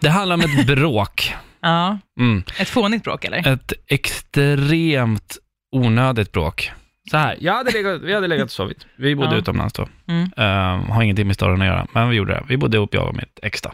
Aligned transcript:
Det 0.00 0.08
handlar 0.10 0.34
om 0.34 0.40
ett 0.40 0.66
bråk. 0.76 1.34
Ja. 1.60 1.98
Mm. 2.20 2.42
Ett 2.58 2.68
fånigt 2.68 3.04
bråk 3.04 3.24
eller? 3.24 3.52
Ett 3.52 3.72
extremt 3.86 5.36
onödigt 5.72 6.32
bråk. 6.32 6.72
Så 7.10 7.16
här, 7.16 7.36
jag 7.40 7.54
hade 7.54 7.70
legat, 7.70 8.02
vi 8.02 8.14
hade 8.14 8.26
legat 8.26 8.44
och 8.44 8.50
sovit. 8.50 8.86
Vi 8.96 9.16
bodde 9.16 9.30
Ja. 9.30 9.36
utomlands 9.38 9.74
då. 9.74 9.88
Mm. 10.08 10.30
Eh, 10.36 10.92
har 10.94 11.02
ingenting 11.02 11.26
med 11.26 11.36
storyn 11.36 11.60
att 11.62 11.66
göra, 11.66 11.86
men 11.92 12.08
vi 12.08 12.16
gjorde 12.16 12.32
det. 12.32 12.44
Vi 12.48 12.56
bodde 12.56 12.76
ihop, 12.76 12.94
jag 12.94 13.08
och 13.08 13.16
mitt 13.16 13.38
ex 13.42 13.62
då. 13.62 13.70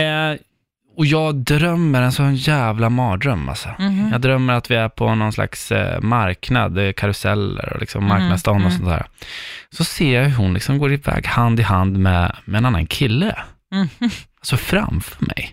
Eh, 0.00 0.34
och 0.96 1.06
jag 1.06 1.34
drömmer 1.34 2.02
en 2.02 2.12
sån 2.12 2.34
jävla 2.36 2.90
mardröm 2.90 3.48
alltså. 3.48 3.68
Mhm. 3.78 4.08
Jag 4.12 4.20
drömmer 4.20 4.54
att 4.54 4.70
vi 4.70 4.74
är 4.74 4.88
på 4.88 5.14
någon 5.14 5.32
slags 5.32 5.72
eh, 5.72 6.00
marknad, 6.00 6.74
det 6.74 6.82
är 6.82 6.92
karuseller 6.92 7.72
och 7.72 7.80
liksom 7.80 8.04
Mm, 8.04 8.18
marknadsdagen 8.18 8.64
och 8.64 8.70
mm. 8.70 8.78
sånt 8.78 8.90
där. 8.90 9.06
Så 9.70 9.84
ser 9.84 10.14
jag 10.22 10.28
hur 10.28 10.36
hon 10.36 10.54
liksom 10.54 10.78
går 10.78 10.92
iväg 10.92 11.26
hand 11.26 11.60
i 11.60 11.62
hand 11.62 11.98
med, 11.98 12.36
med 12.44 12.58
en 12.58 12.66
annan 12.66 12.86
kille. 12.86 13.36
Mm. 13.72 13.88
Alltså 14.52 14.56
framför 14.56 15.24
mig. 15.26 15.50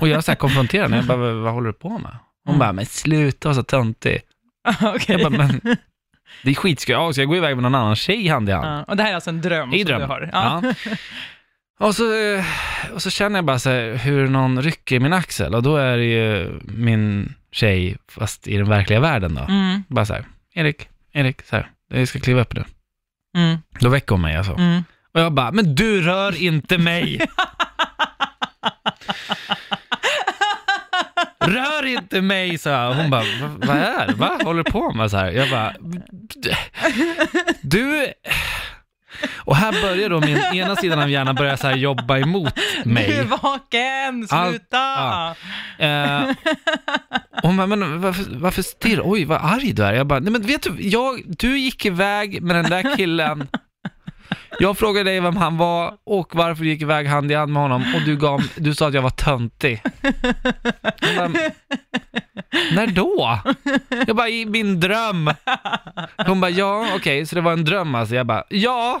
Och 0.00 0.08
jag 0.08 0.24
så 0.24 0.30
här 0.30 0.36
konfronterar 0.36 0.82
henne, 0.82 0.96
jag 0.96 1.04
bara, 1.06 1.16
vad, 1.18 1.34
vad 1.34 1.52
håller 1.52 1.66
du 1.66 1.72
på 1.72 1.98
med? 1.98 2.16
Hon 2.44 2.54
Mm. 2.54 2.58
bara, 2.58 2.72
men 2.72 2.86
sluta 2.86 3.48
vara 3.48 3.54
så 3.56 3.62
töntig. 3.62 4.20
Okej. 4.82 5.20
Jag 5.20 5.32
bara, 5.32 5.46
men 5.46 5.60
det 6.42 6.50
är 6.50 6.54
skitskoj, 6.54 6.92
ja, 6.92 7.12
ska 7.12 7.22
jag 7.22 7.28
gå 7.28 7.36
iväg 7.36 7.56
med 7.56 7.62
någon 7.62 7.74
annan 7.74 7.96
tjej 7.96 8.28
hand 8.28 8.48
i 8.48 8.52
hand? 8.52 8.66
Ja. 8.66 8.84
Och 8.88 8.96
det 8.96 9.02
här 9.02 9.10
är 9.10 9.14
alltså 9.14 9.30
en 9.30 9.40
dröm 9.40 9.70
som 9.70 9.84
drömmen. 9.84 10.08
du 10.08 10.14
har? 10.14 10.30
Ja. 10.32 10.62
Ja. 10.64 10.94
Och, 11.86 11.94
så, 11.96 12.14
eh, 12.34 12.44
och 12.94 13.02
så 13.02 13.10
känner 13.10 13.38
jag 13.38 13.44
bara 13.44 13.58
så 13.58 13.70
här, 13.70 13.94
hur 13.94 14.28
någon 14.28 14.62
rycker 14.62 14.96
i 14.96 15.00
min 15.00 15.12
axel 15.12 15.54
och 15.54 15.62
då 15.62 15.76
är 15.76 15.96
det 15.96 16.04
ju 16.04 16.60
min 16.64 17.34
tjej, 17.52 17.96
fast 18.08 18.48
i 18.48 18.56
den 18.56 18.68
verkliga 18.68 19.00
världen 19.00 19.34
då. 19.34 19.42
Mm. 19.42 19.82
Bara 19.88 20.06
så 20.06 20.12
här, 20.14 20.24
Erik, 20.54 20.88
Erik, 21.12 21.42
så 21.46 21.56
här, 21.56 21.70
jag 21.88 22.08
ska 22.08 22.20
kliva 22.20 22.40
upp 22.40 22.54
nu. 22.54 22.64
Mm. 23.36 23.58
Då 23.80 23.88
väcker 23.88 24.10
hon 24.14 24.20
mig 24.22 24.36
alltså. 24.36 24.52
Mm. 24.52 24.84
Och 25.14 25.20
jag 25.20 25.32
bara, 25.32 25.52
men 25.52 25.74
du 25.74 26.02
rör 26.02 26.42
inte 26.42 26.78
mig! 26.78 27.20
Rör 31.44 31.86
inte 31.86 32.20
mig, 32.22 32.58
sa 32.58 32.70
jag. 32.70 32.94
Hon 32.94 33.10
bara, 33.10 33.20
"Va- 33.22 33.56
vad 33.66 33.76
är 33.76 34.06
det? 34.06 34.14
Vad 34.14 34.42
håller 34.42 34.64
du 34.64 34.70
på 34.70 34.92
med? 34.92 35.10
Så 35.10 35.16
här. 35.16 35.30
Jag 35.30 35.50
bara, 35.50 35.74
du... 37.62 38.12
Och 39.36 39.56
här 39.56 39.72
börjar 39.82 40.08
då 40.10 40.20
min 40.20 40.36
ena 40.38 40.76
sidan 40.76 40.98
av 40.98 41.10
hjärnan 41.10 41.34
börja 41.34 41.56
så 41.56 41.66
här 41.68 41.76
jobba 41.76 42.18
emot 42.18 42.54
Du 42.84 42.90
mig. 42.90 43.12
är 43.18 43.24
vaken, 43.24 44.26
Allt- 44.30 44.50
sluta! 44.50 44.76
ja. 44.76 45.34
Eh, 45.78 46.30
hon 47.42 47.56
bara, 47.56 47.66
men 47.66 48.00
varför, 48.00 48.24
varför 48.30 48.62
stirrar 48.62 49.02
Oj, 49.04 49.24
vad 49.24 49.38
arg 49.44 49.72
du 49.72 49.84
är. 49.84 49.92
Jag 49.92 50.06
bara, 50.06 50.18
nej 50.20 50.32
men 50.32 50.42
vet 50.42 50.62
du, 50.62 50.76
jag, 50.88 51.22
du 51.26 51.58
gick 51.58 51.84
iväg 51.86 52.42
med 52.42 52.56
den 52.56 52.70
där 52.70 52.96
killen. 52.96 53.48
Jag 54.60 54.78
frågade 54.78 55.10
dig 55.10 55.20
vem 55.20 55.36
han 55.36 55.56
var 55.56 55.94
och 56.06 56.34
varför 56.34 56.64
du 56.64 56.70
gick 56.70 56.82
iväg 56.82 57.06
hand 57.06 57.32
i 57.32 57.34
hand 57.34 57.52
med 57.52 57.62
honom 57.62 57.94
och 57.94 58.00
du, 58.02 58.16
gav, 58.16 58.42
du 58.56 58.74
sa 58.74 58.88
att 58.88 58.94
jag 58.94 59.02
var 59.02 59.10
töntig. 59.10 59.82
Jag 61.00 61.36
när 62.72 62.86
då? 62.86 63.38
Jag 64.06 64.16
bara, 64.16 64.28
i 64.28 64.46
min 64.46 64.80
dröm. 64.80 65.30
Hon 66.26 66.40
bara, 66.40 66.50
ja 66.50 66.86
okej, 66.96 67.26
så 67.26 67.34
det 67.34 67.40
var 67.40 67.52
en 67.52 67.64
dröm 67.64 67.94
alltså. 67.94 68.14
Jag 68.14 68.26
bara, 68.26 68.44
ja. 68.48 69.00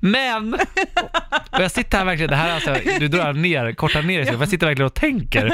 Men, 0.00 0.54
och 1.50 1.60
jag 1.60 1.70
sitter 1.70 1.98
här 1.98 2.04
verkligen, 2.04 2.30
det 2.30 2.36
här 2.36 2.54
alltså, 2.54 2.74
du 2.98 3.08
drar 3.08 3.32
ner, 3.32 3.72
kortar 3.72 4.02
ner 4.02 4.24
det, 4.24 4.32
jag 4.32 4.48
sitter 4.48 4.66
verkligen 4.66 4.86
och 4.86 4.94
tänker. 4.94 5.52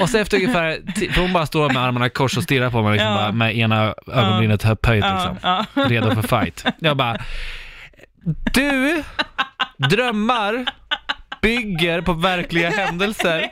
Och 0.00 0.10
så 0.10 0.18
efter 0.18 0.36
ungefär, 0.36 0.78
för 1.12 1.20
hon 1.20 1.32
bara 1.32 1.46
står 1.46 1.68
med 1.68 1.82
armarna 1.82 2.06
i 2.06 2.10
kors 2.10 2.36
och 2.36 2.42
stirrar 2.42 2.70
på 2.70 2.82
mig 2.82 2.92
liksom, 2.92 3.08
Ja. 3.10 3.16
bara, 3.16 3.32
med 3.32 3.56
ena 3.56 3.94
ögonbrynet 4.12 4.64
upphöjt 4.64 5.04
liksom, 5.04 5.36
Ja, 5.42 5.64
redo 5.74 6.14
för 6.22 6.22
fight. 6.44 6.64
Jag 6.78 6.96
bara, 6.96 7.18
du, 8.54 9.02
drömmar 9.90 10.64
bygger 11.42 12.00
på 12.00 12.12
verkliga 12.12 12.70
händelser. 12.76 13.48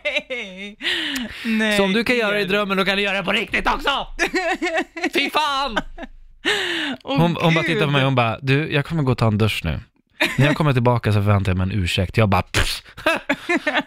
Nej. 1.44 1.76
Så 1.76 1.84
om 1.84 1.92
du 1.92 2.04
kan 2.04 2.16
göra 2.16 2.32
det 2.34 2.40
i 2.40 2.44
drömmen, 2.44 2.76
då 2.76 2.84
kan 2.84 2.96
du 2.96 3.02
göra 3.02 3.16
det 3.16 3.24
på 3.24 3.32
riktigt 3.32 3.66
också! 3.66 4.06
Fy 5.14 5.30
fan! 5.30 5.78
Åh, 7.04 7.18
Hon, 7.18 7.36
hon 7.40 7.54
bara 7.54 7.62
Gud. 7.62 7.66
tittar 7.66 7.84
på 7.86 7.92
mig 7.92 8.00
och 8.00 8.04
hon 8.06 8.14
bara, 8.14 8.38
du, 8.42 8.72
jag 8.72 8.84
kommer 8.86 9.02
gå 9.02 9.12
och 9.12 9.18
ta 9.18 9.26
en 9.26 9.38
dusch 9.38 9.60
nu. 9.64 9.80
När 10.38 10.46
jag 10.46 10.56
kommer 10.56 10.72
tillbaka 10.72 11.12
så 11.12 11.22
förväntar 11.22 11.52
jag 11.52 11.56
mig 11.56 11.64
en 11.64 11.82
ursäkt. 11.84 12.16
Jag 12.16 12.28
bara, 12.28 12.42
pff. 12.42 12.82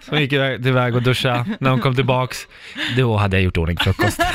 Så 0.02 0.12
hon 0.12 0.22
gick 0.22 0.34
iväg, 0.34 0.68
iväg 0.68 0.96
och 0.96 1.02
duscha. 1.02 1.46
När 1.60 1.70
hon 1.70 1.80
kom 1.80 1.96
tillbaks, 1.96 2.48
då 2.98 3.18
hade 3.18 3.38
jag 3.38 3.44
gjort 3.44 3.58
ordning 3.58 3.78
frukost. 3.78 4.20